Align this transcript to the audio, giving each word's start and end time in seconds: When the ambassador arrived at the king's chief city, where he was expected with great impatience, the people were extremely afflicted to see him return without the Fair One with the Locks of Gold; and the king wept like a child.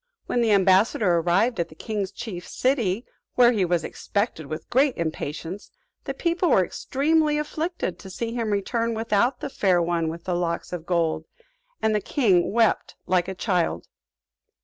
When 0.25 0.41
the 0.41 0.49
ambassador 0.51 1.17
arrived 1.17 1.59
at 1.59 1.69
the 1.69 1.75
king's 1.75 2.11
chief 2.11 2.47
city, 2.47 3.05
where 3.35 3.51
he 3.51 3.63
was 3.63 3.83
expected 3.83 4.47
with 4.47 4.67
great 4.71 4.97
impatience, 4.97 5.69
the 6.05 6.15
people 6.15 6.49
were 6.49 6.65
extremely 6.65 7.37
afflicted 7.37 7.99
to 7.99 8.09
see 8.09 8.33
him 8.33 8.49
return 8.49 8.95
without 8.95 9.41
the 9.41 9.49
Fair 9.51 9.79
One 9.79 10.09
with 10.09 10.23
the 10.23 10.33
Locks 10.33 10.73
of 10.73 10.87
Gold; 10.87 11.25
and 11.83 11.93
the 11.93 12.01
king 12.01 12.51
wept 12.51 12.95
like 13.05 13.27
a 13.27 13.35
child. 13.35 13.89